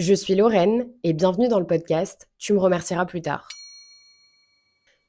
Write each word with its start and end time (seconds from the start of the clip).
Je 0.00 0.14
suis 0.14 0.36
Lorraine 0.36 0.86
et 1.02 1.12
bienvenue 1.12 1.48
dans 1.48 1.58
le 1.58 1.66
podcast 1.66 2.28
Tu 2.38 2.52
me 2.52 2.60
remercieras 2.60 3.04
plus 3.04 3.20
tard. 3.20 3.48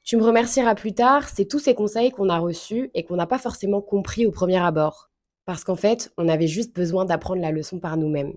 Tu 0.02 0.16
me 0.16 0.24
remercieras 0.24 0.74
plus 0.74 0.94
tard, 0.94 1.28
c'est 1.28 1.44
tous 1.44 1.60
ces 1.60 1.76
conseils 1.76 2.10
qu'on 2.10 2.28
a 2.28 2.40
reçus 2.40 2.90
et 2.94 3.04
qu'on 3.04 3.14
n'a 3.14 3.28
pas 3.28 3.38
forcément 3.38 3.82
compris 3.82 4.26
au 4.26 4.32
premier 4.32 4.56
abord. 4.56 5.12
Parce 5.44 5.62
qu'en 5.62 5.76
fait, 5.76 6.12
on 6.18 6.26
avait 6.26 6.48
juste 6.48 6.74
besoin 6.74 7.04
d'apprendre 7.04 7.40
la 7.40 7.52
leçon 7.52 7.78
par 7.78 7.96
nous-mêmes. 7.96 8.32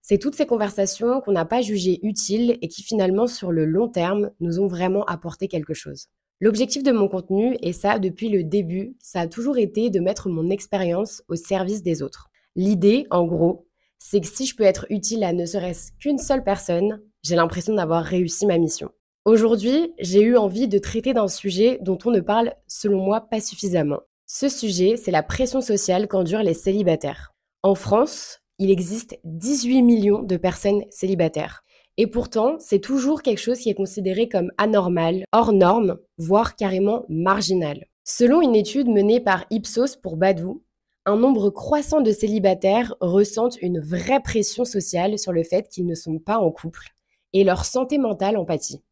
C'est 0.00 0.16
toutes 0.16 0.34
ces 0.34 0.46
conversations 0.46 1.20
qu'on 1.20 1.32
n'a 1.32 1.44
pas 1.44 1.60
jugées 1.60 2.00
utiles 2.02 2.56
et 2.62 2.68
qui 2.68 2.82
finalement, 2.82 3.26
sur 3.26 3.52
le 3.52 3.66
long 3.66 3.88
terme, 3.88 4.30
nous 4.40 4.60
ont 4.60 4.66
vraiment 4.66 5.04
apporté 5.04 5.46
quelque 5.46 5.74
chose. 5.74 6.06
L'objectif 6.40 6.82
de 6.82 6.92
mon 6.92 7.08
contenu, 7.08 7.58
et 7.60 7.74
ça 7.74 7.98
depuis 7.98 8.30
le 8.30 8.44
début, 8.44 8.96
ça 8.98 9.20
a 9.20 9.28
toujours 9.28 9.58
été 9.58 9.90
de 9.90 10.00
mettre 10.00 10.30
mon 10.30 10.48
expérience 10.48 11.22
au 11.28 11.36
service 11.36 11.82
des 11.82 12.00
autres. 12.00 12.30
L'idée, 12.56 13.06
en 13.10 13.26
gros, 13.26 13.67
c'est 13.98 14.20
que 14.20 14.26
si 14.26 14.46
je 14.46 14.56
peux 14.56 14.64
être 14.64 14.86
utile 14.90 15.24
à 15.24 15.32
ne 15.32 15.44
serait-ce 15.44 15.92
qu'une 15.98 16.18
seule 16.18 16.44
personne, 16.44 17.00
j'ai 17.22 17.36
l'impression 17.36 17.74
d'avoir 17.74 18.04
réussi 18.04 18.46
ma 18.46 18.58
mission. 18.58 18.90
Aujourd'hui, 19.24 19.92
j'ai 19.98 20.22
eu 20.22 20.36
envie 20.36 20.68
de 20.68 20.78
traiter 20.78 21.12
d'un 21.12 21.28
sujet 21.28 21.78
dont 21.82 21.98
on 22.04 22.10
ne 22.10 22.20
parle, 22.20 22.54
selon 22.66 23.04
moi, 23.04 23.20
pas 23.20 23.40
suffisamment. 23.40 24.00
Ce 24.26 24.48
sujet, 24.48 24.96
c'est 24.96 25.10
la 25.10 25.22
pression 25.22 25.60
sociale 25.60 26.08
qu'endurent 26.08 26.42
les 26.42 26.54
célibataires. 26.54 27.34
En 27.62 27.74
France, 27.74 28.40
il 28.58 28.70
existe 28.70 29.18
18 29.24 29.82
millions 29.82 30.22
de 30.22 30.36
personnes 30.36 30.84
célibataires. 30.90 31.62
Et 31.96 32.06
pourtant, 32.06 32.56
c'est 32.58 32.78
toujours 32.78 33.22
quelque 33.22 33.40
chose 33.40 33.58
qui 33.58 33.70
est 33.70 33.74
considéré 33.74 34.28
comme 34.28 34.52
anormal, 34.56 35.24
hors 35.32 35.52
norme, 35.52 35.98
voire 36.16 36.56
carrément 36.56 37.04
marginal. 37.08 37.86
Selon 38.04 38.40
une 38.40 38.56
étude 38.56 38.88
menée 38.88 39.20
par 39.20 39.44
Ipsos 39.50 39.96
pour 40.00 40.16
Badou, 40.16 40.62
un 41.08 41.16
nombre 41.16 41.48
croissant 41.48 42.02
de 42.02 42.12
célibataires 42.12 42.94
ressentent 43.00 43.56
une 43.62 43.80
vraie 43.80 44.20
pression 44.22 44.66
sociale 44.66 45.18
sur 45.18 45.32
le 45.32 45.42
fait 45.42 45.66
qu'ils 45.68 45.86
ne 45.86 45.94
sont 45.94 46.18
pas 46.18 46.36
en 46.36 46.50
couple 46.50 46.88
et 47.32 47.44
leur 47.44 47.64
santé 47.64 47.96
mentale 47.96 48.36
en 48.36 48.44
pâtit. 48.44 48.82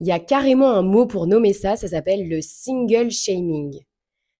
Il 0.00 0.06
y 0.06 0.12
a 0.12 0.20
carrément 0.20 0.70
un 0.70 0.82
mot 0.82 1.06
pour 1.06 1.26
nommer 1.26 1.54
ça, 1.54 1.76
ça 1.76 1.88
s'appelle 1.88 2.28
le 2.28 2.42
single 2.42 3.10
shaming. 3.10 3.80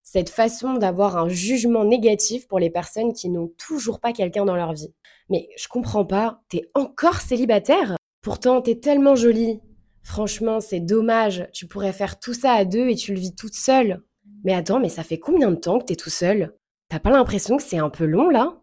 Cette 0.03 0.29
façon 0.29 0.75
d'avoir 0.75 1.17
un 1.17 1.29
jugement 1.31 1.85
négatif 1.85 2.47
pour 2.49 2.59
les 2.59 2.69
personnes 2.69 3.15
qui 3.15 3.31
n'ont 3.31 3.51
toujours 3.57 3.99
pas 3.99 4.13
quelqu'un 4.13 4.45
dans 4.45 4.57
leur 4.57 4.75
vie. 4.75 4.93
Mais 5.31 5.49
je 5.57 5.69
comprends 5.69 6.05
pas, 6.05 6.43
t'es 6.51 6.69
encore 6.75 7.23
célibataire? 7.23 7.97
Pourtant, 8.21 8.61
t'es 8.61 8.77
tellement 8.77 9.15
jolie. 9.15 9.59
Franchement, 10.03 10.61
c'est 10.61 10.81
dommage, 10.81 11.49
tu 11.55 11.67
pourrais 11.67 11.95
faire 11.95 12.19
tout 12.19 12.35
ça 12.35 12.53
à 12.53 12.67
deux 12.67 12.91
et 12.91 12.95
tu 12.95 13.15
le 13.15 13.21
vis 13.21 13.35
toute 13.35 13.55
seule. 13.55 14.03
Mais 14.45 14.53
attends, 14.53 14.81
mais 14.81 14.91
ça 14.91 15.03
fait 15.03 15.19
combien 15.19 15.51
de 15.51 15.57
temps 15.57 15.79
que 15.79 15.87
t'es 15.87 15.97
tout 15.97 16.11
seul 16.11 16.55
T'as 16.93 17.01
pas 17.01 17.11
l'impression 17.11 17.57
que 17.57 17.63
c'est 17.63 17.79
un 17.79 17.89
peu 17.89 18.05
long 18.05 18.29
là? 18.29 18.61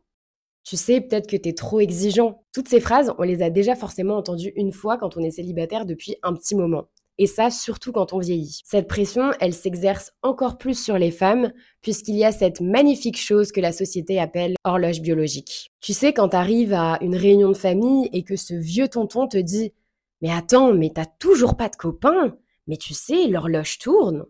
Tu 0.64 0.78
sais, 0.78 1.02
peut-être 1.02 1.28
que 1.28 1.36
t'es 1.36 1.54
trop 1.54 1.80
exigeant. 1.80 2.44
Toutes 2.54 2.68
ces 2.68 2.80
phrases, 2.80 3.12
on 3.18 3.24
les 3.24 3.42
a 3.42 3.50
déjà 3.50 3.76
forcément 3.76 4.18
entendues 4.18 4.54
une 4.56 4.72
fois 4.72 5.00
quand 5.00 5.18
on 5.18 5.24
est 5.24 5.32
célibataire 5.32 5.88
depuis 5.88 6.16
un 6.22 6.36
petit 6.36 6.54
moment. 6.54 6.90
Et 7.18 7.26
ça, 7.26 7.50
surtout 7.50 7.92
quand 7.92 8.14
on 8.14 8.20
vieillit. 8.20 8.62
Cette 8.66 8.88
pression, 8.88 9.32
elle 9.40 9.56
s'exerce 9.56 10.12
encore 10.22 10.60
plus 10.60 10.80
sur 10.80 11.00
les 11.00 11.10
femmes, 11.10 11.52
puisqu'il 11.82 12.18
y 12.18 12.24
a 12.24 12.32
cette 12.32 12.62
magnifique 12.62 13.20
chose 13.20 13.52
que 13.52 13.62
la 13.62 13.72
société 13.72 14.20
appelle 14.20 14.54
horloge 14.64 15.02
biologique. 15.02 15.72
Tu 15.82 15.94
sais, 15.94 16.14
quand 16.14 16.30
t'arrives 16.30 16.74
à 16.74 17.00
une 17.02 17.16
réunion 17.16 17.50
de 17.50 17.58
famille 17.58 18.10
et 18.14 18.22
que 18.22 18.36
ce 18.36 18.54
vieux 18.54 18.90
tonton 18.90 19.28
te 19.28 19.38
dit 19.38 19.74
Mais 20.22 20.30
attends, 20.30 20.72
mais 20.72 20.92
t'as 20.94 21.08
toujours 21.18 21.58
pas 21.58 21.68
de 21.68 21.78
copain 21.78 22.38
Mais 22.68 22.78
tu 22.78 22.94
sais, 22.94 23.26
l'horloge 23.26 23.80
tourne. 23.80 24.26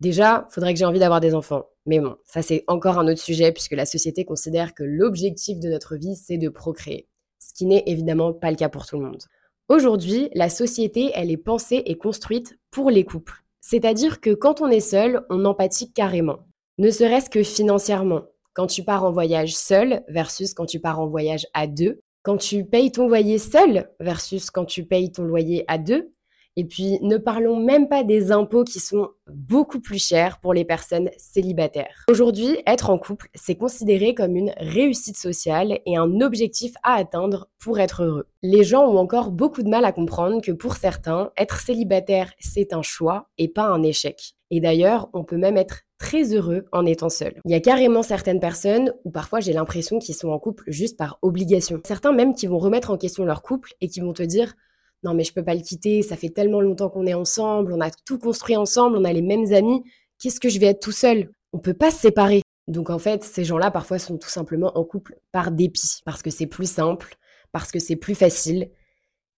Déjà, 0.00 0.46
faudrait 0.48 0.72
que 0.72 0.78
j'ai 0.78 0.86
envie 0.86 1.00
d'avoir 1.00 1.20
des 1.20 1.34
enfants. 1.34 1.66
Mais 1.86 1.98
bon, 1.98 2.16
ça 2.24 2.42
c'est 2.42 2.64
encore 2.68 2.98
un 2.98 3.08
autre 3.08 3.20
sujet 3.20 3.52
puisque 3.52 3.72
la 3.72 3.86
société 3.86 4.24
considère 4.24 4.74
que 4.74 4.84
l'objectif 4.84 5.58
de 5.58 5.68
notre 5.68 5.96
vie, 5.96 6.16
c'est 6.16 6.38
de 6.38 6.48
procréer. 6.48 7.08
Ce 7.38 7.52
qui 7.54 7.66
n'est 7.66 7.82
évidemment 7.86 8.32
pas 8.32 8.50
le 8.50 8.56
cas 8.56 8.68
pour 8.68 8.86
tout 8.86 8.96
le 8.98 9.04
monde. 9.04 9.22
Aujourd'hui, 9.68 10.28
la 10.34 10.48
société, 10.48 11.10
elle 11.14 11.30
est 11.30 11.36
pensée 11.36 11.82
et 11.86 11.96
construite 11.96 12.58
pour 12.70 12.90
les 12.90 13.04
couples. 13.04 13.42
C'est-à-dire 13.60 14.20
que 14.20 14.34
quand 14.34 14.60
on 14.60 14.68
est 14.68 14.80
seul, 14.80 15.24
on 15.30 15.44
empathie 15.44 15.92
carrément. 15.92 16.40
Ne 16.78 16.90
serait-ce 16.90 17.30
que 17.30 17.42
financièrement. 17.42 18.24
Quand 18.54 18.66
tu 18.66 18.82
pars 18.82 19.04
en 19.04 19.12
voyage 19.12 19.54
seul 19.54 20.02
versus 20.08 20.52
quand 20.52 20.66
tu 20.66 20.80
pars 20.80 21.00
en 21.00 21.06
voyage 21.06 21.46
à 21.54 21.66
deux. 21.66 22.00
Quand 22.22 22.36
tu 22.36 22.64
payes 22.64 22.92
ton 22.92 23.08
loyer 23.08 23.38
seul 23.38 23.90
versus 23.98 24.50
quand 24.50 24.64
tu 24.64 24.84
payes 24.84 25.10
ton 25.10 25.24
loyer 25.24 25.64
à 25.68 25.78
deux. 25.78 26.12
Et 26.56 26.64
puis, 26.64 26.98
ne 27.00 27.16
parlons 27.16 27.56
même 27.56 27.88
pas 27.88 28.04
des 28.04 28.30
impôts 28.30 28.64
qui 28.64 28.78
sont 28.78 29.08
beaucoup 29.26 29.80
plus 29.80 30.04
chers 30.04 30.38
pour 30.40 30.52
les 30.52 30.64
personnes 30.64 31.10
célibataires. 31.16 32.04
Aujourd'hui, 32.10 32.58
être 32.66 32.90
en 32.90 32.98
couple, 32.98 33.28
c'est 33.34 33.54
considéré 33.54 34.14
comme 34.14 34.36
une 34.36 34.52
réussite 34.58 35.16
sociale 35.16 35.78
et 35.86 35.96
un 35.96 36.20
objectif 36.20 36.74
à 36.82 36.94
atteindre 36.94 37.48
pour 37.58 37.78
être 37.78 38.02
heureux. 38.02 38.26
Les 38.42 38.64
gens 38.64 38.86
ont 38.86 38.98
encore 38.98 39.30
beaucoup 39.30 39.62
de 39.62 39.70
mal 39.70 39.84
à 39.84 39.92
comprendre 39.92 40.42
que 40.42 40.52
pour 40.52 40.76
certains, 40.76 41.30
être 41.38 41.60
célibataire, 41.60 42.32
c'est 42.38 42.74
un 42.74 42.82
choix 42.82 43.30
et 43.38 43.48
pas 43.48 43.64
un 43.64 43.82
échec. 43.82 44.34
Et 44.50 44.60
d'ailleurs, 44.60 45.08
on 45.14 45.24
peut 45.24 45.38
même 45.38 45.56
être 45.56 45.84
très 45.98 46.34
heureux 46.34 46.66
en 46.72 46.84
étant 46.84 47.08
seul. 47.08 47.40
Il 47.46 47.52
y 47.52 47.54
a 47.54 47.60
carrément 47.60 48.02
certaines 48.02 48.40
personnes 48.40 48.92
où 49.04 49.10
parfois 49.10 49.40
j'ai 49.40 49.52
l'impression 49.52 49.98
qu'ils 49.98 50.16
sont 50.16 50.30
en 50.30 50.38
couple 50.38 50.64
juste 50.66 50.98
par 50.98 51.18
obligation. 51.22 51.80
Certains 51.86 52.12
même 52.12 52.34
qui 52.34 52.46
vont 52.48 52.58
remettre 52.58 52.90
en 52.90 52.98
question 52.98 53.24
leur 53.24 53.40
couple 53.40 53.72
et 53.80 53.88
qui 53.88 54.00
vont 54.00 54.12
te 54.12 54.22
dire 54.22 54.54
non 55.02 55.14
mais 55.14 55.24
je 55.24 55.32
peux 55.32 55.44
pas 55.44 55.54
le 55.54 55.60
quitter, 55.60 56.02
ça 56.02 56.16
fait 56.16 56.30
tellement 56.30 56.60
longtemps 56.60 56.88
qu'on 56.88 57.06
est 57.06 57.14
ensemble, 57.14 57.72
on 57.72 57.80
a 57.80 57.90
tout 57.90 58.18
construit 58.18 58.56
ensemble, 58.56 58.96
on 58.96 59.04
a 59.04 59.12
les 59.12 59.22
mêmes 59.22 59.52
amis, 59.52 59.82
qu'est-ce 60.18 60.40
que 60.40 60.48
je 60.48 60.58
vais 60.58 60.66
être 60.66 60.80
tout 60.80 60.92
seul? 60.92 61.30
On 61.52 61.58
peut 61.58 61.74
pas 61.74 61.90
se 61.90 61.98
séparer. 61.98 62.42
Donc 62.68 62.90
en 62.90 62.98
fait, 62.98 63.24
ces 63.24 63.44
gens-là 63.44 63.70
parfois 63.70 63.98
sont 63.98 64.18
tout 64.18 64.28
simplement 64.28 64.76
en 64.78 64.84
couple 64.84 65.18
par 65.32 65.50
dépit, 65.50 66.00
parce 66.04 66.22
que 66.22 66.30
c'est 66.30 66.46
plus 66.46 66.70
simple, 66.70 67.16
parce 67.50 67.70
que 67.72 67.78
c'est 67.78 67.96
plus 67.96 68.14
facile, 68.14 68.70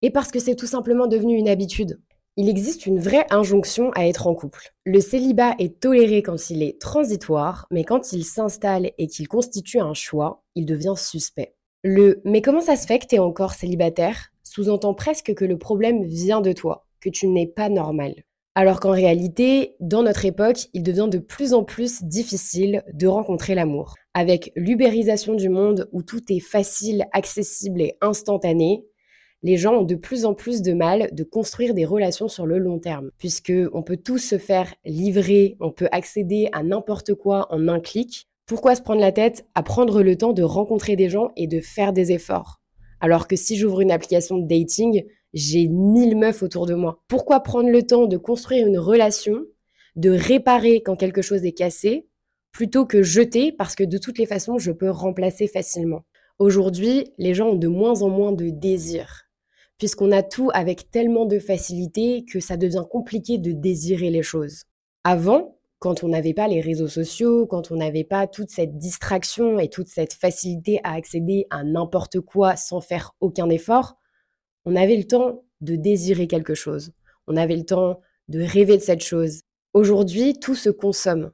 et 0.02 0.10
parce 0.10 0.30
que 0.30 0.38
c'est 0.38 0.54
tout 0.54 0.66
simplement 0.66 1.06
devenu 1.06 1.36
une 1.36 1.48
habitude. 1.48 2.00
Il 2.36 2.48
existe 2.48 2.86
une 2.86 2.98
vraie 2.98 3.26
injonction 3.30 3.90
à 3.92 4.06
être 4.06 4.26
en 4.26 4.34
couple. 4.34 4.74
Le 4.84 5.00
célibat 5.00 5.54
est 5.58 5.80
toléré 5.80 6.22
quand 6.22 6.50
il 6.50 6.62
est 6.62 6.80
transitoire, 6.80 7.66
mais 7.70 7.84
quand 7.84 8.12
il 8.12 8.24
s'installe 8.24 8.90
et 8.98 9.06
qu'il 9.06 9.28
constitue 9.28 9.78
un 9.78 9.94
choix, 9.94 10.42
il 10.56 10.66
devient 10.66 10.94
suspect. 10.96 11.54
Le 11.84 12.20
mais 12.24 12.42
comment 12.42 12.60
ça 12.60 12.76
se 12.76 12.86
fait 12.86 12.98
que 12.98 13.06
tu 13.06 13.14
es 13.14 13.20
encore 13.20 13.54
célibataire? 13.54 14.30
Sous-entend 14.54 14.94
presque 14.94 15.34
que 15.34 15.44
le 15.44 15.58
problème 15.58 16.04
vient 16.04 16.40
de 16.40 16.52
toi, 16.52 16.86
que 17.00 17.08
tu 17.08 17.26
n'es 17.26 17.48
pas 17.48 17.68
normal. 17.68 18.14
Alors 18.54 18.78
qu'en 18.78 18.92
réalité, 18.92 19.74
dans 19.80 20.04
notre 20.04 20.24
époque, 20.24 20.68
il 20.74 20.84
devient 20.84 21.08
de 21.10 21.18
plus 21.18 21.54
en 21.54 21.64
plus 21.64 22.04
difficile 22.04 22.84
de 22.92 23.08
rencontrer 23.08 23.56
l'amour. 23.56 23.96
Avec 24.14 24.52
l'ubérisation 24.54 25.34
du 25.34 25.48
monde 25.48 25.88
où 25.90 26.04
tout 26.04 26.22
est 26.28 26.38
facile, 26.38 27.04
accessible 27.12 27.82
et 27.82 27.96
instantané, 28.00 28.84
les 29.42 29.56
gens 29.56 29.74
ont 29.74 29.82
de 29.82 29.96
plus 29.96 30.24
en 30.24 30.34
plus 30.34 30.62
de 30.62 30.72
mal 30.72 31.08
de 31.10 31.24
construire 31.24 31.74
des 31.74 31.84
relations 31.84 32.28
sur 32.28 32.46
le 32.46 32.58
long 32.58 32.78
terme, 32.78 33.10
puisque 33.18 33.52
on 33.72 33.82
peut 33.82 33.96
tous 33.96 34.18
se 34.18 34.38
faire 34.38 34.72
livrer, 34.84 35.56
on 35.58 35.72
peut 35.72 35.88
accéder 35.90 36.48
à 36.52 36.62
n'importe 36.62 37.14
quoi 37.14 37.48
en 37.50 37.66
un 37.66 37.80
clic. 37.80 38.28
Pourquoi 38.46 38.76
se 38.76 38.82
prendre 38.82 39.00
la 39.00 39.10
tête 39.10 39.48
à 39.56 39.64
prendre 39.64 40.00
le 40.00 40.16
temps 40.16 40.32
de 40.32 40.44
rencontrer 40.44 40.94
des 40.94 41.08
gens 41.08 41.32
et 41.36 41.48
de 41.48 41.60
faire 41.60 41.92
des 41.92 42.12
efforts? 42.12 42.60
Alors 43.04 43.28
que 43.28 43.36
si 43.36 43.58
j'ouvre 43.58 43.82
une 43.82 43.90
application 43.90 44.38
de 44.38 44.48
dating, 44.48 45.04
j'ai 45.34 45.68
mille 45.68 46.16
meufs 46.16 46.42
autour 46.42 46.64
de 46.64 46.72
moi. 46.72 47.02
Pourquoi 47.06 47.40
prendre 47.40 47.68
le 47.68 47.82
temps 47.82 48.06
de 48.06 48.16
construire 48.16 48.66
une 48.66 48.78
relation, 48.78 49.44
de 49.94 50.08
réparer 50.08 50.80
quand 50.80 50.96
quelque 50.96 51.20
chose 51.20 51.44
est 51.44 51.52
cassé, 51.52 52.08
plutôt 52.50 52.86
que 52.86 53.02
jeter 53.02 53.52
parce 53.52 53.74
que 53.74 53.84
de 53.84 53.98
toutes 53.98 54.16
les 54.16 54.24
façons, 54.24 54.56
je 54.56 54.72
peux 54.72 54.88
remplacer 54.88 55.48
facilement? 55.48 56.06
Aujourd'hui, 56.38 57.12
les 57.18 57.34
gens 57.34 57.50
ont 57.50 57.56
de 57.56 57.68
moins 57.68 58.00
en 58.00 58.08
moins 58.08 58.32
de 58.32 58.48
désir, 58.48 59.24
puisqu'on 59.76 60.10
a 60.10 60.22
tout 60.22 60.48
avec 60.54 60.90
tellement 60.90 61.26
de 61.26 61.38
facilité 61.38 62.24
que 62.24 62.40
ça 62.40 62.56
devient 62.56 62.84
compliqué 62.90 63.36
de 63.36 63.52
désirer 63.52 64.08
les 64.08 64.22
choses. 64.22 64.62
Avant, 65.04 65.53
quand 65.84 66.02
on 66.02 66.08
n'avait 66.08 66.32
pas 66.32 66.48
les 66.48 66.62
réseaux 66.62 66.88
sociaux, 66.88 67.46
quand 67.46 67.70
on 67.70 67.76
n'avait 67.76 68.04
pas 68.04 68.26
toute 68.26 68.48
cette 68.48 68.78
distraction 68.78 69.58
et 69.58 69.68
toute 69.68 69.88
cette 69.88 70.14
facilité 70.14 70.80
à 70.82 70.94
accéder 70.94 71.46
à 71.50 71.62
n'importe 71.62 72.20
quoi 72.20 72.56
sans 72.56 72.80
faire 72.80 73.12
aucun 73.20 73.50
effort, 73.50 73.98
on 74.64 74.76
avait 74.76 74.96
le 74.96 75.04
temps 75.04 75.44
de 75.60 75.76
désirer 75.76 76.26
quelque 76.26 76.54
chose. 76.54 76.92
On 77.26 77.36
avait 77.36 77.56
le 77.56 77.66
temps 77.66 78.00
de 78.28 78.40
rêver 78.40 78.78
de 78.78 78.82
cette 78.82 79.04
chose. 79.04 79.42
Aujourd'hui, 79.74 80.38
tout 80.38 80.54
se 80.54 80.70
consomme, 80.70 81.32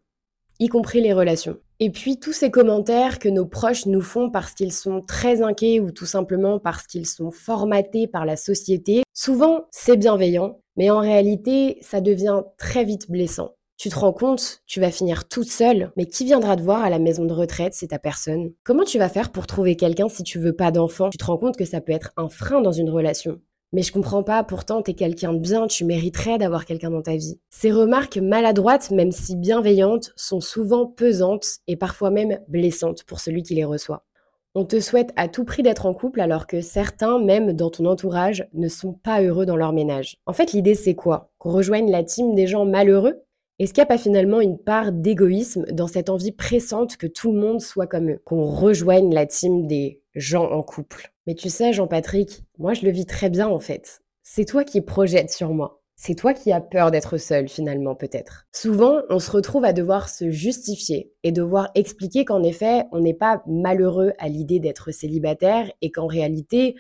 y 0.59 0.67
compris 0.67 1.01
les 1.01 1.13
relations. 1.13 1.61
Et 1.79 1.91
puis 1.91 2.19
tous 2.19 2.33
ces 2.33 2.51
commentaires 2.51 3.21
que 3.21 3.29
nos 3.29 3.47
proches 3.47 3.87
nous 3.87 4.03
font 4.03 4.31
parce 4.31 4.53
qu'ils 4.55 4.73
sont 4.73 5.01
très 5.01 5.43
inquiets 5.43 5.79
ou 5.79 5.93
tout 5.93 6.07
simplement 6.07 6.59
parce 6.59 6.89
qu'ils 6.89 7.07
sont 7.07 7.31
formatés 7.31 8.09
par 8.09 8.27
la 8.27 8.37
société, 8.37 9.05
souvent 9.15 9.69
c'est 9.71 9.97
bienveillant, 9.97 10.59
mais 10.77 10.91
en 10.91 10.99
réalité 10.99 11.79
ça 11.83 12.01
devient 12.01 12.43
très 12.59 12.83
vite 12.83 13.09
blessant. 13.09 13.55
Tu 13.81 13.89
te 13.89 13.99
rends 13.99 14.13
compte, 14.13 14.61
tu 14.67 14.79
vas 14.79 14.91
finir 14.91 15.27
toute 15.27 15.49
seule, 15.49 15.91
mais 15.97 16.05
qui 16.05 16.27
viendra 16.27 16.55
te 16.55 16.61
voir 16.61 16.85
à 16.85 16.91
la 16.91 16.99
maison 16.99 17.25
de 17.25 17.33
retraite 17.33 17.73
C'est 17.73 17.87
ta 17.87 17.99
personne. 17.99 18.53
Comment 18.63 18.85
tu 18.85 18.99
vas 18.99 19.09
faire 19.09 19.33
pour 19.33 19.47
trouver 19.47 19.75
quelqu'un 19.75 20.11
si 20.11 20.23
tu 20.23 20.39
veux 20.39 20.53
pas 20.53 20.71
d'enfant? 20.71 21.09
Tu 21.09 21.17
te 21.17 21.25
rends 21.25 21.39
compte 21.39 21.57
que 21.57 21.65
ça 21.65 21.81
peut 21.81 21.93
être 21.93 22.13
un 22.19 22.29
frein 22.29 22.61
dans 22.61 22.73
une 22.73 22.91
relation. 22.91 23.41
Mais 23.73 23.81
je 23.81 23.91
comprends 23.91 24.23
pas, 24.23 24.45
pourtant 24.45 24.83
t'es 24.83 24.93
quelqu'un 24.93 25.33
de 25.33 25.39
bien, 25.39 25.67
tu 25.67 25.87
mériterais 25.87 26.37
d'avoir 26.37 26.67
quelqu'un 26.67 26.91
dans 26.91 27.01
ta 27.01 27.17
vie. 27.17 27.41
Ces 27.49 27.73
remarques 27.73 28.19
maladroites, 28.19 28.91
même 28.91 29.13
si 29.13 29.35
bienveillantes, 29.35 30.13
sont 30.15 30.43
souvent 30.43 30.85
pesantes 30.85 31.47
et 31.67 31.77
parfois 31.77 32.11
même 32.11 32.39
blessantes 32.49 33.05
pour 33.05 33.19
celui 33.19 33.43
qui 33.43 33.55
les 33.55 33.65
reçoit. 33.65 34.05
On 34.55 34.67
te 34.67 34.79
souhaite 34.79 35.15
à 35.17 35.27
tout 35.27 35.47
prix 35.47 35.63
d'être 35.63 35.87
en 35.87 35.95
couple 35.95 36.21
alors 36.21 36.47
que 36.47 36.61
certains, 36.61 37.19
même 37.19 37.55
dans 37.55 37.71
ton 37.71 37.87
entourage, 37.87 38.47
ne 38.53 38.69
sont 38.69 38.93
pas 38.93 39.23
heureux 39.23 39.47
dans 39.47 39.57
leur 39.57 39.73
ménage. 39.73 40.19
En 40.27 40.35
fait, 40.35 40.53
l'idée 40.53 40.75
c'est 40.75 40.95
quoi? 40.95 41.31
Qu'on 41.39 41.53
rejoigne 41.53 41.91
la 41.91 42.05
team 42.05 42.35
des 42.35 42.47
gens 42.47 42.67
malheureux? 42.67 43.23
Est-ce 43.61 43.75
qu'il 43.75 43.83
n'y 43.83 43.89
a 43.89 43.95
pas 43.95 43.99
finalement 43.99 44.41
une 44.41 44.57
part 44.57 44.91
d'égoïsme 44.91 45.67
dans 45.71 45.87
cette 45.87 46.09
envie 46.09 46.33
pressante 46.33 46.97
que 46.97 47.07
tout 47.07 47.31
le 47.31 47.39
monde 47.39 47.61
soit 47.61 47.87
comme 47.87 48.09
eux 48.09 48.23
Qu'on 48.25 48.47
rejoigne 48.47 49.13
la 49.13 49.27
team 49.27 49.67
des 49.67 50.01
gens 50.15 50.51
en 50.51 50.63
couple? 50.63 51.13
Mais 51.27 51.35
tu 51.35 51.51
sais, 51.51 51.75
Jean-Patrick, 51.75 52.43
moi 52.57 52.73
je 52.73 52.87
le 52.87 52.91
vis 52.91 53.05
très 53.05 53.29
bien 53.29 53.49
en 53.49 53.61
fait. 53.61 54.01
C'est 54.23 54.47
toi 54.47 54.65
qui 54.65 54.81
projettes 54.81 55.31
sur 55.31 55.53
moi 55.53 55.77
c'est 56.03 56.15
toi 56.15 56.33
qui 56.33 56.51
as 56.51 56.63
peur 56.63 56.91
d'être 56.91 57.19
seul 57.19 57.47
finalement 57.47 57.95
peut-être. 57.95 58.47
Souvent, 58.55 59.03
on 59.11 59.19
se 59.19 59.31
retrouve 59.31 59.67
à 59.67 59.75
devoir 59.75 60.09
se 60.09 60.31
justifier 60.31 61.13
et 61.25 61.31
devoir 61.31 61.71
expliquer 61.75 62.25
qu'en 62.25 62.43
effet, 62.43 62.85
on 62.91 63.01
n'est 63.01 63.13
pas 63.13 63.43
malheureux 63.47 64.15
à 64.19 64.29
l'idée 64.29 64.61
d'être 64.61 64.93
célibataire 64.93 65.71
et 65.83 65.91
qu'en 65.91 66.07
réalité, 66.07 66.75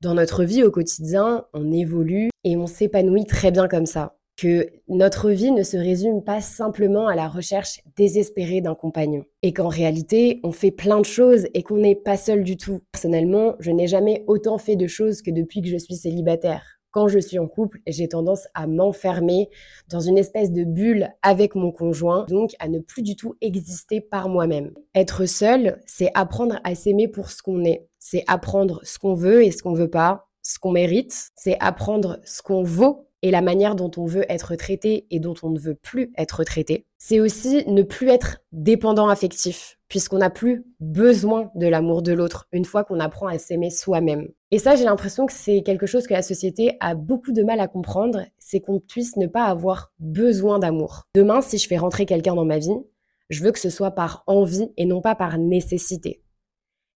dans 0.00 0.14
notre 0.14 0.42
vie 0.42 0.64
au 0.64 0.72
quotidien, 0.72 1.46
on 1.52 1.70
évolue 1.70 2.30
et 2.42 2.56
on 2.56 2.66
s'épanouit 2.66 3.26
très 3.26 3.52
bien 3.52 3.68
comme 3.68 3.86
ça. 3.86 4.16
Que 4.36 4.68
notre 4.88 5.30
vie 5.30 5.52
ne 5.52 5.62
se 5.62 5.76
résume 5.76 6.22
pas 6.24 6.40
simplement 6.40 7.06
à 7.06 7.14
la 7.14 7.28
recherche 7.28 7.80
désespérée 7.96 8.60
d'un 8.60 8.74
compagnon. 8.74 9.24
Et 9.42 9.52
qu'en 9.52 9.68
réalité, 9.68 10.40
on 10.42 10.50
fait 10.50 10.72
plein 10.72 10.98
de 10.98 11.04
choses 11.04 11.46
et 11.54 11.62
qu'on 11.62 11.78
n'est 11.78 11.94
pas 11.94 12.16
seul 12.16 12.42
du 12.42 12.56
tout. 12.56 12.80
Personnellement, 12.90 13.54
je 13.60 13.70
n'ai 13.70 13.86
jamais 13.86 14.24
autant 14.26 14.58
fait 14.58 14.76
de 14.76 14.88
choses 14.88 15.22
que 15.22 15.30
depuis 15.30 15.62
que 15.62 15.68
je 15.68 15.76
suis 15.76 15.94
célibataire 15.94 16.74
quand 16.94 17.08
je 17.08 17.18
suis 17.18 17.40
en 17.40 17.48
couple, 17.48 17.80
j'ai 17.88 18.06
tendance 18.06 18.46
à 18.54 18.68
m'enfermer 18.68 19.50
dans 19.88 19.98
une 19.98 20.16
espèce 20.16 20.52
de 20.52 20.62
bulle 20.62 21.10
avec 21.22 21.56
mon 21.56 21.72
conjoint, 21.72 22.24
donc 22.28 22.52
à 22.60 22.68
ne 22.68 22.78
plus 22.78 23.02
du 23.02 23.16
tout 23.16 23.34
exister 23.40 24.00
par 24.00 24.28
moi-même. 24.28 24.72
Être 24.94 25.26
seul, 25.26 25.82
c'est 25.86 26.12
apprendre 26.14 26.60
à 26.62 26.76
s'aimer 26.76 27.08
pour 27.08 27.32
ce 27.32 27.42
qu'on 27.42 27.64
est. 27.64 27.88
C'est 27.98 28.22
apprendre 28.28 28.78
ce 28.84 29.00
qu'on 29.00 29.14
veut 29.14 29.42
et 29.44 29.50
ce 29.50 29.64
qu'on 29.64 29.74
veut 29.74 29.90
pas, 29.90 30.28
ce 30.42 30.60
qu'on 30.60 30.70
mérite. 30.70 31.30
C'est 31.34 31.56
apprendre 31.58 32.20
ce 32.24 32.42
qu'on 32.42 32.62
vaut 32.62 33.08
et 33.24 33.30
la 33.30 33.40
manière 33.40 33.74
dont 33.74 33.90
on 33.96 34.04
veut 34.04 34.30
être 34.30 34.54
traité 34.54 35.06
et 35.10 35.18
dont 35.18 35.34
on 35.42 35.48
ne 35.48 35.58
veut 35.58 35.74
plus 35.74 36.12
être 36.18 36.44
traité. 36.44 36.84
C'est 36.98 37.20
aussi 37.20 37.64
ne 37.66 37.82
plus 37.82 38.10
être 38.10 38.42
dépendant 38.52 39.08
affectif, 39.08 39.78
puisqu'on 39.88 40.18
n'a 40.18 40.28
plus 40.28 40.66
besoin 40.78 41.50
de 41.54 41.66
l'amour 41.66 42.02
de 42.02 42.12
l'autre 42.12 42.46
une 42.52 42.66
fois 42.66 42.84
qu'on 42.84 43.00
apprend 43.00 43.26
à 43.26 43.38
s'aimer 43.38 43.70
soi-même. 43.70 44.28
Et 44.50 44.58
ça, 44.58 44.76
j'ai 44.76 44.84
l'impression 44.84 45.24
que 45.24 45.32
c'est 45.32 45.62
quelque 45.62 45.86
chose 45.86 46.06
que 46.06 46.12
la 46.12 46.20
société 46.20 46.76
a 46.80 46.94
beaucoup 46.94 47.32
de 47.32 47.42
mal 47.42 47.60
à 47.60 47.66
comprendre, 47.66 48.26
c'est 48.38 48.60
qu'on 48.60 48.78
puisse 48.78 49.16
ne 49.16 49.26
pas 49.26 49.46
avoir 49.46 49.94
besoin 49.98 50.58
d'amour. 50.58 51.04
Demain, 51.14 51.40
si 51.40 51.56
je 51.56 51.66
fais 51.66 51.78
rentrer 51.78 52.04
quelqu'un 52.04 52.34
dans 52.34 52.44
ma 52.44 52.58
vie, 52.58 52.76
je 53.30 53.42
veux 53.42 53.52
que 53.52 53.58
ce 53.58 53.70
soit 53.70 53.92
par 53.92 54.22
envie 54.26 54.68
et 54.76 54.84
non 54.84 55.00
pas 55.00 55.14
par 55.14 55.38
nécessité. 55.38 56.22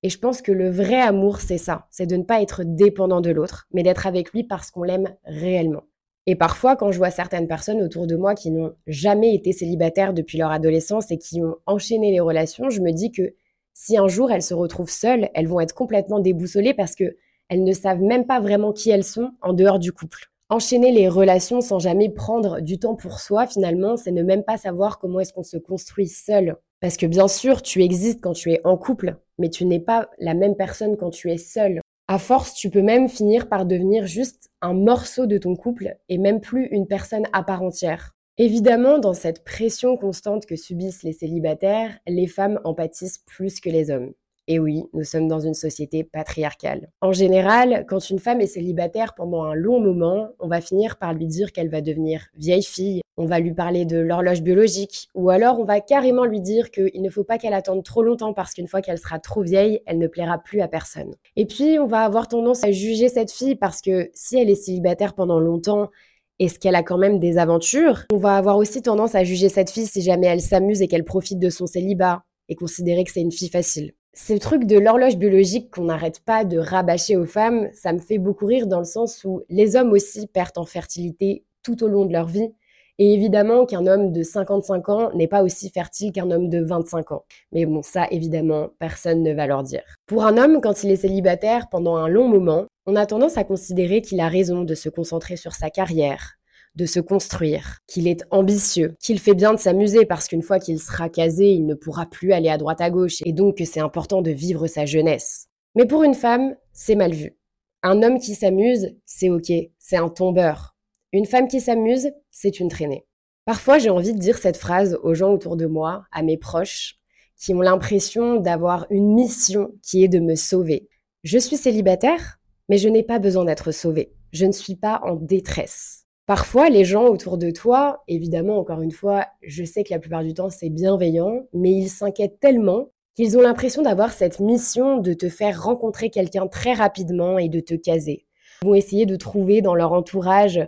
Et 0.03 0.11
je 0.11 0.19
pense 0.19 0.43
que 0.43 0.53
le 0.53 0.69
vrai 0.69 1.01
amour, 1.01 1.41
c'est 1.41 1.57
ça, 1.57 1.87
c'est 1.91 2.07
de 2.07 2.17
ne 2.17 2.23
pas 2.23 2.43
être 2.43 2.65
dépendant 2.65 3.23
de 3.23 3.31
l'autre, 3.31 3.67
mais 3.73 3.83
d'être 3.83 4.07
avec 4.07 4.33
lui 4.33 4.45
parce 4.45 4.71
qu'on 4.71 4.83
l'aime 4.83 5.17
réellement. 5.25 5.85
Et 6.31 6.35
parfois, 6.35 6.77
quand 6.77 6.93
je 6.93 6.99
vois 6.99 7.11
certaines 7.11 7.49
personnes 7.49 7.81
autour 7.81 8.07
de 8.07 8.15
moi 8.15 8.35
qui 8.35 8.51
n'ont 8.51 8.75
jamais 8.87 9.35
été 9.35 9.53
célibataires 9.53 10.13
depuis 10.13 10.37
leur 10.37 10.51
adolescence 10.51 11.11
et 11.11 11.17
qui 11.17 11.41
ont 11.41 11.57
enchaîné 11.65 12.13
les 12.13 12.21
relations, 12.21 12.69
je 12.69 12.83
me 12.83 12.93
dis 12.93 13.11
que 13.11 13.33
si 13.73 13.97
un 13.97 14.09
jour 14.09 14.31
elles 14.31 14.43
se 14.43 14.53
retrouvent 14.53 14.91
seules, 14.91 15.31
elles 15.33 15.49
vont 15.49 15.61
être 15.61 15.75
complètement 15.75 16.21
déboussolées 16.21 16.75
parce 16.75 16.95
que 16.95 17.17
elles 17.49 17.65
ne 17.65 17.73
savent 17.73 18.03
même 18.03 18.27
pas 18.27 18.41
vraiment 18.41 18.75
qui 18.75 18.91
elles 18.91 19.05
sont 19.05 19.31
en 19.41 19.55
dehors 19.55 19.79
du 19.79 19.91
couple. 19.91 20.27
Enchaîner 20.51 20.93
les 20.93 21.09
relations 21.09 21.63
sans 21.63 21.79
jamais 21.79 22.11
prendre 22.11 22.61
du 22.61 22.79
temps 22.79 22.95
pour 22.95 23.21
soi, 23.21 23.47
finalement, 23.47 23.97
c'est 23.97 24.13
ne 24.13 24.23
même 24.23 24.45
pas 24.45 24.59
savoir 24.59 24.99
comment 24.99 25.21
est-ce 25.21 25.33
qu'on 25.33 25.43
se 25.43 25.57
construit 25.57 26.09
seul. 26.09 26.57
Parce 26.81 26.99
que 26.99 27.07
bien 27.07 27.27
sûr, 27.27 27.63
tu 27.63 27.83
existes 27.83 28.21
quand 28.21 28.35
tu 28.35 28.53
es 28.53 28.61
en 28.65 28.77
couple, 28.77 29.17
mais 29.39 29.49
tu 29.49 29.65
n'es 29.65 29.81
pas 29.81 30.11
la 30.19 30.35
même 30.35 30.57
personne 30.57 30.99
quand 30.99 31.09
tu 31.09 31.31
es 31.31 31.39
seul. 31.39 31.81
À 32.11 32.19
force, 32.19 32.55
tu 32.55 32.71
peux 32.71 32.81
même 32.81 33.11
finir 33.11 33.51
par 33.51 33.67
devenir 33.67 34.07
juste 34.07 34.51
un 34.63 34.73
morceau 34.73 35.27
de 35.27 35.37
ton 35.37 35.55
couple 35.55 35.99
et 36.09 36.17
même 36.17 36.41
plus 36.41 36.67
une 36.71 36.87
personne 36.87 37.27
à 37.35 37.43
part 37.43 37.63
entière. 37.63 38.17
Évidemment, 38.39 38.99
dans 38.99 39.13
cette 39.13 39.45
pression 39.45 39.99
constante 39.99 40.47
que 40.47 40.57
subissent 40.57 41.03
les 41.03 41.13
célibataires, 41.13 41.99
les 42.07 42.27
femmes 42.27 42.61
en 42.65 42.73
pâtissent 42.73 43.19
plus 43.27 43.61
que 43.61 43.69
les 43.69 43.91
hommes. 43.91 44.15
Et 44.51 44.59
oui, 44.59 44.85
nous 44.95 45.05
sommes 45.05 45.29
dans 45.29 45.41
une 45.41 45.53
société 45.53 46.05
patriarcale. 46.05 46.89
En 47.03 47.13
général, 47.13 47.85
quand 47.87 48.09
une 48.09 48.19
femme 48.19 48.41
est 48.41 48.47
célibataire 48.47 49.15
pendant 49.15 49.43
un 49.43 49.55
long 49.55 49.79
moment, 49.79 50.31
on 50.41 50.49
va 50.49 50.63
finir 50.63 50.97
par 50.97 51.13
lui 51.13 51.27
dire 51.27 51.53
qu'elle 51.53 51.69
va 51.69 51.83
devenir 51.83 52.29
vieille 52.35 52.63
fille, 52.63 53.03
on 53.19 53.27
va 53.27 53.41
lui 53.41 53.53
parler 53.53 53.85
de 53.85 53.99
l'horloge 53.99 54.41
biologique, 54.41 55.11
ou 55.15 55.29
alors 55.29 55.61
on 55.61 55.65
va 55.65 55.83
carrément 55.83 56.25
lui 56.25 56.41
dire 56.41 56.71
qu'il 56.71 57.03
ne 57.03 57.11
faut 57.11 57.25
pas 57.25 57.37
qu'elle 57.37 57.53
attende 57.53 57.85
trop 57.85 58.03
longtemps 58.03 58.33
parce 58.33 58.55
qu'une 58.55 58.69
fois 58.69 58.81
qu'elle 58.81 58.97
sera 58.97 59.19
trop 59.19 59.43
vieille, 59.43 59.83
elle 59.85 59.99
ne 59.99 60.07
plaira 60.07 60.39
plus 60.39 60.63
à 60.63 60.69
personne. 60.69 61.15
Et 61.37 61.45
puis, 61.45 61.79
on 61.79 61.87
va 61.87 62.01
avoir 62.01 62.27
tendance 62.27 62.65
à 62.65 62.73
juger 62.73 63.11
cette 63.11 63.31
fille 63.31 63.55
parce 63.55 63.83
que 63.83 64.09
si 64.15 64.39
elle 64.39 64.49
est 64.49 64.55
célibataire 64.55 65.15
pendant 65.15 65.41
longtemps, 65.41 65.91
est-ce 66.39 66.59
qu'elle 66.59 66.77
a 66.77 66.83
quand 66.83 66.99
même 66.99 67.19
des 67.19 67.37
aventures? 67.37 68.05
On 68.11 68.17
va 68.17 68.37
avoir 68.37 68.57
aussi 68.57 68.81
tendance 68.81 69.15
à 69.15 69.25
juger 69.25 69.51
cette 69.51 69.69
fille 69.69 69.87
si 69.87 70.01
jamais 70.01 70.29
elle 70.29 70.41
s'amuse 70.41 70.81
et 70.81 70.89
qu'elle 70.89 71.05
profite 71.05 71.39
de 71.39 71.51
son 71.51 71.67
célibat 71.67 72.23
et 72.49 72.55
considérer 72.55 73.05
que 73.05 73.11
c'est 73.11 73.21
une 73.21 73.33
fille 73.33 73.51
facile. 73.51 73.93
Ce 74.21 74.33
truc 74.33 74.65
de 74.65 74.77
l'horloge 74.77 75.17
biologique 75.17 75.71
qu'on 75.71 75.85
n'arrête 75.85 76.19
pas 76.19 76.45
de 76.45 76.59
rabâcher 76.59 77.17
aux 77.17 77.25
femmes, 77.25 77.69
ça 77.73 77.93
me 77.93 78.01
fait 78.01 78.19
beaucoup 78.19 78.47
rire 78.47 78.67
dans 78.67 78.81
le 78.81 78.85
sens 78.85 79.23
où 79.25 79.43
les 79.49 79.77
hommes 79.77 79.93
aussi 79.93 80.27
perdent 80.27 80.59
en 80.59 80.67
fertilité 80.67 81.45
tout 81.63 81.85
au 81.85 81.89
long 81.89 82.05
de 82.05 82.13
leur 82.13 82.27
vie. 82.27 82.53
Et 82.99 83.15
évidemment 83.15 83.65
qu'un 83.65 83.87
homme 83.87 84.13
de 84.13 84.25
55 84.25 84.89
ans 84.89 85.11
n'est 85.15 85.29
pas 85.29 85.45
aussi 85.45 85.71
fertile 85.71 86.11
qu'un 86.11 86.33
homme 86.33 86.49
de 86.49 86.61
25 86.61 87.13
ans. 87.13 87.25
Mais 87.53 87.65
bon, 87.65 87.81
ça, 87.83 88.09
évidemment, 88.11 88.71
personne 88.81 89.23
ne 89.23 89.33
va 89.33 89.47
leur 89.47 89.63
dire. 89.63 89.85
Pour 90.07 90.25
un 90.25 90.37
homme, 90.37 90.61
quand 90.61 90.83
il 90.83 90.91
est 90.91 90.97
célibataire 90.97 91.69
pendant 91.71 91.95
un 91.95 92.09
long 92.09 92.27
moment, 92.27 92.67
on 92.87 92.97
a 92.97 93.07
tendance 93.07 93.39
à 93.39 93.45
considérer 93.45 94.03
qu'il 94.03 94.19
a 94.19 94.29
raison 94.29 94.65
de 94.65 94.75
se 94.75 94.89
concentrer 94.89 95.37
sur 95.37 95.53
sa 95.55 95.71
carrière, 95.71 96.38
de 96.79 96.87
se 96.87 97.01
construire, 97.01 97.81
qu'il 97.89 98.07
est 98.07 98.23
ambitieux, 98.31 98.95
qu'il 99.01 99.19
fait 99.19 99.35
bien 99.35 99.53
de 99.53 99.59
s'amuser 99.59 100.07
parce 100.07 100.29
qu'une 100.29 100.43
fois 100.43 100.61
qu'il 100.61 100.79
sera 100.79 101.09
casé, 101.09 101.51
il 101.51 101.67
ne 101.67 101.75
pourra 101.75 102.07
plus 102.07 102.33
aller 102.33 102.49
à 102.49 102.57
droite 102.57 102.81
à 102.81 102.89
gauche 102.89 103.21
et 103.27 103.33
donc 103.33 103.59
que 103.59 103.65
c'est 103.65 103.81
important 103.81 104.23
de 104.23 104.31
vivre 104.31 104.69
sa 104.69 104.87
jeunesse. 104.87 105.49
Mais 105.75 105.87
pour 105.87 106.05
une 106.05 106.15
femme, 106.15 106.55
c'est 106.73 106.95
mal 106.95 107.13
vu. 107.13 107.37
Un 107.83 108.03
homme 108.05 108.21
qui 108.21 108.37
s'amuse, 108.37 108.95
c'est 109.05 109.29
ok, 109.29 109.53
c'est 109.79 109.97
un 109.97 110.09
tombeur. 110.09 110.77
Une 111.13 111.27
femme 111.27 111.49
qui 111.49 111.61
s'amuse, 111.61 112.13
c'est 112.31 112.61
une 112.61 112.69
traînée. 112.69 113.05
Parfois, 113.45 113.79
j'ai 113.79 113.91
envie 113.91 114.15
de 114.15 114.21
dire 114.21 114.39
cette 114.39 114.57
phrase 114.57 114.99
aux 115.03 115.15
gens 115.15 115.33
autour 115.33 115.57
de 115.57 115.67
moi, 115.67 116.05
à 116.13 116.23
mes 116.23 116.37
proches, 116.37 116.97
qui 117.37 117.55
ont 117.55 117.61
l'impression 117.61 118.37
d'avoir 118.37 118.87
une 118.91 119.15
mission 119.15 119.73
qui 119.83 120.05
est 120.05 120.09
de 120.09 120.21
me 120.21 120.37
sauver. 120.37 120.89
Je 121.25 121.39
suis 121.39 121.57
célibataire, 121.57 122.39
mais 122.69 122.79
je 122.79 122.89
n'ai 122.89 123.03
pas 123.03 123.19
besoin 123.19 123.45
d'être 123.45 123.73
sauvée. 123.73 124.13
Je 124.33 124.47
ne 124.47 124.53
suis 124.53 124.77
pas 124.77 125.01
en 125.03 125.17
détresse. 125.17 126.05
Parfois, 126.29 126.69
les 126.69 126.85
gens 126.85 127.07
autour 127.07 127.39
de 127.39 127.51
toi, 127.51 128.03
évidemment, 128.07 128.59
encore 128.59 128.83
une 128.83 128.93
fois, 128.93 129.25
je 129.41 129.65
sais 129.65 129.83
que 129.83 129.95
la 129.95 129.99
plupart 129.99 130.23
du 130.23 130.35
temps, 130.35 130.51
c'est 130.51 130.69
bienveillant, 130.69 131.47
mais 131.55 131.73
ils 131.73 131.89
s'inquiètent 131.89 132.39
tellement 132.39 132.91
qu'ils 133.17 133.39
ont 133.39 133.41
l'impression 133.41 133.81
d'avoir 133.81 134.13
cette 134.13 134.39
mission 134.39 134.99
de 134.99 135.15
te 135.15 135.31
faire 135.31 135.63
rencontrer 135.63 136.11
quelqu'un 136.11 136.47
très 136.47 136.75
rapidement 136.75 137.39
et 137.39 137.49
de 137.49 137.61
te 137.61 137.73
caser. 137.73 138.27
Ils 138.61 138.69
vont 138.69 138.75
essayer 138.75 139.07
de 139.07 139.17
trouver 139.17 139.63
dans 139.63 139.75
leur 139.75 139.95
entourage 139.95 140.61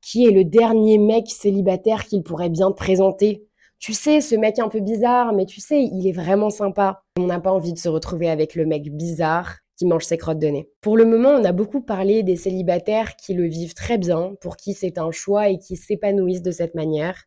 qui 0.00 0.24
est 0.26 0.30
le 0.30 0.44
dernier 0.44 0.96
mec 0.96 1.28
célibataire 1.28 2.06
qu'ils 2.06 2.22
pourraient 2.22 2.48
bien 2.48 2.70
te 2.70 2.76
présenter. 2.76 3.44
Tu 3.80 3.92
sais, 3.92 4.22
ce 4.22 4.34
mec 4.34 4.58
un 4.60 4.70
peu 4.70 4.80
bizarre, 4.80 5.34
mais 5.34 5.44
tu 5.44 5.60
sais, 5.60 5.82
il 5.82 6.08
est 6.08 6.12
vraiment 6.12 6.48
sympa. 6.48 7.02
On 7.18 7.26
n'a 7.26 7.38
pas 7.38 7.52
envie 7.52 7.74
de 7.74 7.78
se 7.78 7.90
retrouver 7.90 8.30
avec 8.30 8.54
le 8.54 8.64
mec 8.64 8.90
bizarre 8.90 9.58
qui 9.82 9.88
mange 9.88 10.04
ses 10.04 10.16
crottes 10.16 10.38
de 10.38 10.46
nez. 10.46 10.70
Pour 10.80 10.96
le 10.96 11.04
moment, 11.04 11.30
on 11.30 11.42
a 11.42 11.50
beaucoup 11.50 11.80
parlé 11.80 12.22
des 12.22 12.36
célibataires 12.36 13.16
qui 13.16 13.34
le 13.34 13.48
vivent 13.48 13.74
très 13.74 13.98
bien, 13.98 14.36
pour 14.40 14.56
qui 14.56 14.74
c'est 14.74 14.96
un 14.96 15.10
choix 15.10 15.48
et 15.48 15.58
qui 15.58 15.74
s'épanouissent 15.74 16.40
de 16.40 16.52
cette 16.52 16.76
manière. 16.76 17.24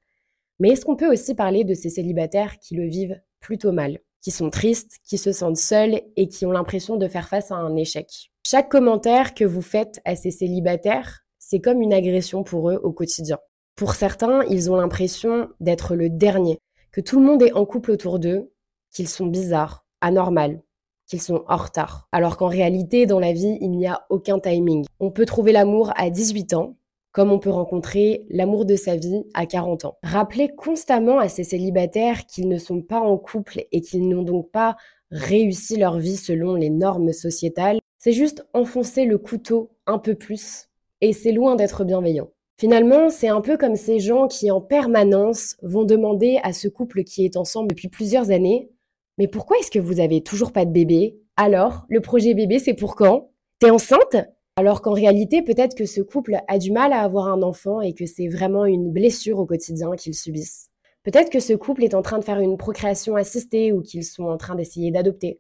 Mais 0.60 0.70
est-ce 0.70 0.86
qu'on 0.86 0.96
peut 0.96 1.12
aussi 1.12 1.36
parler 1.36 1.66
de 1.66 1.74
ces 1.74 1.90
célibataires 1.90 2.58
qui 2.60 2.76
le 2.76 2.88
vivent 2.88 3.20
plutôt 3.42 3.74
mal, 3.74 4.00
qui 4.22 4.32
sont 4.32 4.50
tristes, 4.50 5.00
qui 5.04 5.18
se 5.18 5.34
sentent 5.34 5.58
seuls 5.58 6.00
et 6.16 6.30
qui 6.30 6.46
ont 6.46 6.52
l'impression 6.54 6.96
de 6.96 7.10
faire 7.10 7.28
face 7.28 7.52
à 7.52 7.56
un 7.56 7.76
échec? 7.76 8.32
Chaque 8.42 8.70
commentaire 8.70 9.34
que 9.34 9.44
vous 9.44 9.62
faites 9.62 10.00
à 10.06 10.16
ces 10.16 10.32
célibataires, 10.32 11.26
c'est 11.38 11.60
comme 11.60 11.82
une 11.82 11.94
agression 11.94 12.44
pour 12.44 12.70
eux 12.70 12.80
au 12.84 12.94
quotidien. 12.94 13.40
Pour 13.76 13.96
certains, 13.96 14.46
ils 14.46 14.72
ont 14.72 14.78
l'impression 14.78 15.50
d'être 15.60 15.94
le 15.94 16.10
dernier, 16.10 16.58
que 16.94 17.02
tout 17.02 17.20
le 17.20 17.26
monde 17.26 17.44
est 17.44 17.52
en 17.52 17.66
couple 17.66 17.92
autour 17.92 18.18
d'eux, 18.18 18.50
qu'ils 18.94 19.10
sont 19.10 19.28
bizarres, 19.28 19.86
anormaux, 20.00 20.65
qu'ils 21.08 21.22
sont 21.22 21.44
en 21.48 21.58
retard. 21.58 22.08
Alors 22.12 22.38
qu'en 22.38 22.48
réalité, 22.48 23.06
dans 23.06 23.20
la 23.20 23.34
vie, 23.34 23.58
il 23.62 23.72
n'y 23.72 23.88
a 23.88 24.06
aucun 24.10 24.40
timing. 24.40 24.86
On 25.00 25.12
peut 25.12 25.26
trouver 25.26 25.52
l'amour 25.52 25.92
à 25.96 26.10
18 26.10 26.54
ans, 26.54 26.78
comme 27.12 27.32
on 27.32 27.40
peut 27.40 27.50
rencontrer 27.50 28.26
l'amour 28.30 28.66
de 28.66 28.76
sa 28.76 28.96
vie 28.96 29.24
à 29.34 29.46
40 29.46 29.86
ans. 29.86 29.98
Rappelez 30.04 30.50
constamment 30.50 31.20
à 31.20 31.30
ces 31.30 31.44
célibataires 31.44 32.26
qu'ils 32.26 32.50
ne 32.50 32.58
sont 32.58 32.82
pas 32.82 33.00
en 33.00 33.18
couple 33.18 33.66
et 33.72 33.82
qu'ils 33.82 34.10
n'ont 34.10 34.24
donc 34.24 34.52
pas 34.52 34.76
réussi 35.12 35.78
leur 35.78 35.98
vie 35.98 36.18
selon 36.18 36.56
les 36.56 36.70
normes 36.70 37.14
sociétales, 37.14 37.80
c'est 38.00 38.12
juste 38.12 38.46
enfoncer 38.54 39.06
le 39.06 39.18
couteau 39.18 39.72
un 39.88 39.98
peu 39.98 40.16
plus 40.16 40.70
et 41.02 41.14
c'est 41.14 41.32
loin 41.32 41.56
d'être 41.56 41.84
bienveillant. 41.86 42.30
Finalement, 42.58 43.10
c'est 43.10 43.28
un 43.28 43.42
peu 43.42 43.58
comme 43.58 43.76
ces 43.76 44.00
gens 44.00 44.28
qui 44.28 44.50
en 44.50 44.62
permanence 44.62 45.56
vont 45.62 45.84
demander 45.84 46.40
à 46.44 46.54
ce 46.54 46.68
couple 46.68 47.04
qui 47.04 47.26
est 47.26 47.36
ensemble 47.36 47.68
depuis 47.68 47.90
plusieurs 47.90 48.32
années 48.32 48.70
mais 49.18 49.28
pourquoi 49.28 49.58
est-ce 49.58 49.72
que 49.72 49.80
vous 49.80 50.00
avez 50.00 50.22
toujours 50.22 50.52
pas 50.52 50.66
de 50.66 50.72
bébé? 50.72 51.18
Alors, 51.38 51.86
le 51.90 52.02
projet 52.02 52.34
bébé, 52.34 52.60
c'est 52.60 52.74
pour 52.74 52.96
quand? 52.96 53.32
T'es 53.60 53.70
enceinte? 53.70 54.18
Alors 54.58 54.82
qu'en 54.82 54.94
réalité, 54.94 55.42
peut-être 55.42 55.76
que 55.76 55.86
ce 55.86 56.02
couple 56.02 56.38
a 56.48 56.58
du 56.58 56.72
mal 56.72 56.94
à 56.94 57.02
avoir 57.02 57.28
un 57.28 57.42
enfant 57.42 57.82
et 57.82 57.94
que 57.94 58.06
c'est 58.06 58.28
vraiment 58.28 58.66
une 58.66 58.92
blessure 58.92 59.40
au 59.40 59.46
quotidien 59.46 59.92
qu'ils 59.96 60.16
subissent. 60.16 60.70
Peut-être 61.04 61.30
que 61.30 61.40
ce 61.40 61.54
couple 61.54 61.84
est 61.84 61.94
en 61.94 62.02
train 62.02 62.20
de 62.20 62.24
faire 62.24 62.40
une 62.40 62.58
procréation 62.58 63.16
assistée 63.16 63.72
ou 63.72 63.82
qu'ils 63.82 64.06
sont 64.06 64.24
en 64.24 64.38
train 64.38 64.56
d'essayer 64.56 64.92
d'adopter. 64.92 65.40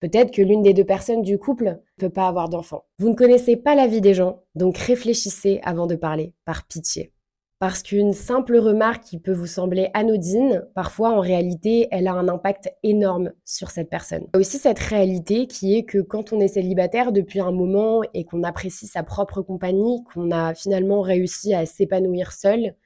Peut-être 0.00 0.32
que 0.32 0.42
l'une 0.42 0.62
des 0.62 0.74
deux 0.74 0.84
personnes 0.84 1.22
du 1.22 1.38
couple 1.38 1.64
ne 1.64 1.74
peut 1.98 2.12
pas 2.12 2.26
avoir 2.26 2.48
d'enfant. 2.48 2.84
Vous 2.98 3.08
ne 3.08 3.14
connaissez 3.14 3.56
pas 3.56 3.74
la 3.74 3.86
vie 3.86 4.00
des 4.00 4.14
gens, 4.14 4.42
donc 4.54 4.78
réfléchissez 4.78 5.60
avant 5.62 5.86
de 5.86 5.94
parler, 5.94 6.34
par 6.44 6.66
pitié. 6.66 7.12
Parce 7.60 7.82
qu'une 7.82 8.14
simple 8.14 8.56
remarque 8.56 9.04
qui 9.04 9.18
peut 9.18 9.34
vous 9.34 9.46
sembler 9.46 9.90
anodine, 9.92 10.66
parfois 10.74 11.10
en 11.10 11.20
réalité, 11.20 11.88
elle 11.90 12.08
a 12.08 12.14
un 12.14 12.26
impact 12.26 12.72
énorme 12.82 13.32
sur 13.44 13.70
cette 13.70 13.90
personne. 13.90 14.22
Il 14.28 14.30
y 14.32 14.36
a 14.36 14.40
aussi 14.40 14.56
cette 14.56 14.78
réalité 14.78 15.46
qui 15.46 15.76
est 15.76 15.82
que 15.82 15.98
quand 15.98 16.32
on 16.32 16.40
est 16.40 16.48
célibataire 16.48 17.12
depuis 17.12 17.38
un 17.38 17.52
moment 17.52 18.00
et 18.14 18.24
qu'on 18.24 18.44
apprécie 18.44 18.86
sa 18.86 19.02
propre 19.02 19.42
compagnie, 19.42 20.02
qu'on 20.04 20.30
a 20.30 20.54
finalement 20.54 21.02
réussi 21.02 21.52
à 21.52 21.66
s'épanouir 21.66 22.32
seul 22.32 22.76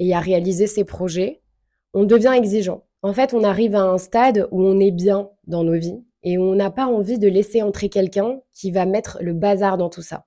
et 0.00 0.12
à 0.12 0.18
réaliser 0.18 0.66
ses 0.66 0.82
projets, 0.82 1.40
on 1.94 2.02
devient 2.02 2.34
exigeant. 2.34 2.82
En 3.02 3.12
fait, 3.12 3.34
on 3.34 3.44
arrive 3.44 3.76
à 3.76 3.82
un 3.82 3.98
stade 3.98 4.48
où 4.50 4.60
on 4.60 4.80
est 4.80 4.90
bien 4.90 5.30
dans 5.46 5.62
nos 5.62 5.78
vies 5.78 6.02
et 6.24 6.38
on 6.38 6.56
n'a 6.56 6.72
pas 6.72 6.86
envie 6.86 7.20
de 7.20 7.28
laisser 7.28 7.62
entrer 7.62 7.88
quelqu'un 7.88 8.40
qui 8.52 8.72
va 8.72 8.84
mettre 8.84 9.18
le 9.20 9.32
bazar 9.32 9.78
dans 9.78 9.90
tout 9.90 10.02
ça. 10.02 10.26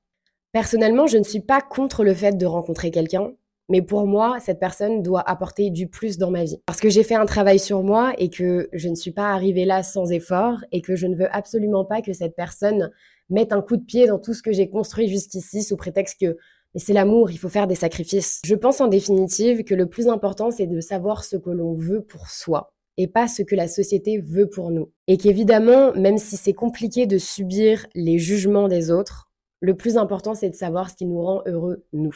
Personnellement, 0.54 1.08
je 1.08 1.18
ne 1.18 1.24
suis 1.24 1.42
pas 1.42 1.60
contre 1.60 2.06
le 2.06 2.14
fait 2.14 2.38
de 2.38 2.46
rencontrer 2.46 2.90
quelqu'un, 2.90 3.34
mais 3.72 3.82
pour 3.82 4.06
moi, 4.06 4.38
cette 4.42 4.60
personne 4.60 5.02
doit 5.02 5.28
apporter 5.28 5.70
du 5.70 5.88
plus 5.88 6.18
dans 6.18 6.30
ma 6.30 6.44
vie. 6.44 6.58
Parce 6.66 6.82
que 6.82 6.90
j'ai 6.90 7.04
fait 7.04 7.16
un 7.16 7.26
travail 7.26 7.58
sur 7.58 7.84
moi 7.84 8.14
et 8.18 8.30
que 8.30 8.68
je 8.74 8.90
ne 8.90 8.96
suis 8.96 9.12
pas 9.12 9.32
arrivée 9.32 9.64
là 9.64 9.82
sans 9.82 10.12
effort 10.12 10.58
et 10.74 10.82
que 10.82 10.98
je 10.98 11.08
ne 11.08 11.16
veux 11.16 11.34
absolument 11.34 11.86
pas 11.86 12.02
que 12.02 12.12
cette 12.12 12.36
personne 12.36 12.92
mette 13.30 13.54
un 13.54 13.62
coup 13.62 13.78
de 13.78 13.86
pied 13.86 14.08
dans 14.08 14.20
tout 14.20 14.34
ce 14.34 14.44
que 14.44 14.52
j'ai 14.52 14.70
construit 14.70 15.08
jusqu'ici 15.08 15.64
sous 15.64 15.78
prétexte 15.78 16.20
que 16.20 16.38
mais 16.74 16.80
c'est 16.80 16.94
l'amour, 16.94 17.32
il 17.32 17.38
faut 17.38 17.50
faire 17.50 17.68
des 17.68 17.76
sacrifices. 17.76 18.40
Je 18.46 18.56
pense 18.56 18.80
en 18.80 18.88
définitive 18.88 19.66
que 19.66 19.76
le 19.76 19.88
plus 19.88 20.08
important, 20.08 20.52
c'est 20.52 20.68
de 20.68 20.80
savoir 20.80 21.26
ce 21.26 21.36
que 21.36 21.50
l'on 21.50 21.74
veut 21.74 22.02
pour 22.02 22.30
soi 22.30 22.74
et 22.98 23.08
pas 23.08 23.28
ce 23.28 23.42
que 23.42 23.56
la 23.56 23.68
société 23.68 24.20
veut 24.20 24.50
pour 24.50 24.72
nous. 24.72 24.92
Et 25.08 25.18
qu'évidemment, 25.18 25.94
même 25.96 26.18
si 26.18 26.38
c'est 26.38 26.54
compliqué 26.54 27.08
de 27.08 27.18
subir 27.18 27.88
les 27.94 28.20
jugements 28.20 28.70
des 28.70 28.90
autres, 28.90 29.32
le 29.60 29.76
plus 29.76 29.98
important, 29.98 30.34
c'est 30.34 30.50
de 30.50 30.56
savoir 30.56 30.90
ce 30.90 30.96
qui 30.96 31.06
nous 31.06 31.22
rend 31.22 31.42
heureux, 31.46 31.86
nous. 31.94 32.16